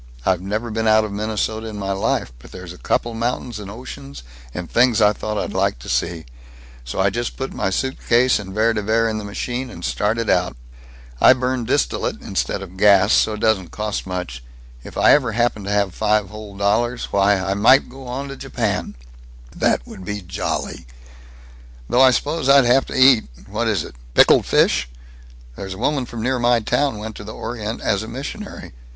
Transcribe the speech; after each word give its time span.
I've 0.25 0.41
never 0.41 0.71
been 0.71 0.87
out 0.87 1.03
of 1.03 1.11
Minnesota 1.11 1.67
in 1.67 1.77
my 1.77 1.91
life, 1.91 2.33
but 2.39 2.51
there's 2.51 2.75
couple 2.77 3.13
mountains 3.13 3.59
and 3.59 3.69
oceans 3.69 4.23
and 4.51 4.67
things 4.67 4.99
I 4.99 5.13
thought 5.13 5.37
I'd 5.37 5.53
like 5.53 5.77
to 5.77 5.89
see, 5.89 6.25
so 6.83 6.99
I 6.99 7.11
just 7.11 7.37
put 7.37 7.53
my 7.53 7.69
suitcase 7.69 8.39
and 8.39 8.51
Vere 8.51 8.73
de 8.73 8.81
Vere 8.81 9.07
in 9.07 9.19
the 9.19 9.23
machine, 9.23 9.69
and 9.69 9.85
started 9.85 10.27
out. 10.27 10.57
I 11.21 11.33
burn 11.33 11.65
distillate 11.65 12.19
instead 12.19 12.63
of 12.63 12.77
gas, 12.77 13.13
so 13.13 13.33
it 13.33 13.41
doesn't 13.41 13.69
cost 13.69 14.07
much. 14.07 14.43
If 14.83 14.97
I 14.97 15.11
ever 15.11 15.33
happen 15.33 15.63
to 15.65 15.71
have 15.71 15.93
five 15.93 16.29
whole 16.31 16.57
dollars, 16.57 17.09
why, 17.13 17.37
I 17.39 17.53
might 17.53 17.87
go 17.87 18.07
on 18.07 18.27
to 18.29 18.35
Japan!" 18.35 18.95
"That 19.55 19.85
would 19.85 20.03
be 20.03 20.21
jolly." 20.23 20.87
"Though 21.87 22.01
I 22.01 22.09
s'pose 22.09 22.49
I'd 22.49 22.65
have 22.65 22.87
to 22.87 22.95
eat 22.97 23.25
what 23.45 23.67
is 23.67 23.83
it? 23.83 23.93
pickled 24.15 24.47
fish? 24.47 24.89
There's 25.55 25.75
a 25.75 25.83
woman 25.83 26.07
from 26.07 26.23
near 26.23 26.39
my 26.39 26.59
town 26.59 26.97
went 26.97 27.15
to 27.17 27.23
the 27.23 27.35
Orient 27.35 27.81
as 27.81 28.01
a 28.01 28.07
missionary. 28.07 28.71